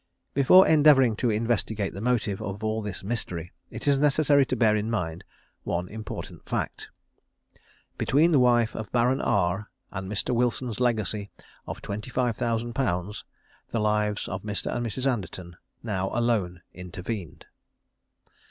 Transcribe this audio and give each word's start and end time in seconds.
Before 0.33 0.67
endeavouring 0.67 1.15
to 1.17 1.29
investigate 1.29 1.93
the 1.93 2.01
motive 2.01 2.41
of 2.41 2.63
all 2.63 2.81
this 2.81 3.03
mystery, 3.03 3.51
it 3.69 3.87
is 3.87 3.99
necessary 3.99 4.47
to 4.47 4.55
bear 4.55 4.75
in 4.75 4.89
mind 4.89 5.23
one 5.61 5.87
important 5.89 6.49
fact: 6.49 6.89
Between 7.99 8.31
the 8.31 8.39
wife 8.39 8.73
of 8.75 8.91
Baron 8.91 9.21
R 9.21 9.69
and 9.91 10.09
Mr. 10.11 10.33
Wilson's 10.33 10.79
legacy 10.79 11.29
of 11.67 11.83
25,000_l_., 11.83 13.23
_the 13.71 13.79
lives 13.79 14.27
of 14.27 14.41
Mr. 14.41 14.75
and 14.75 14.83
Mrs. 14.83 15.05
Anderton 15.05 15.55
now 15.83 16.09
alone 16.17 16.63
intervened. 16.73 17.45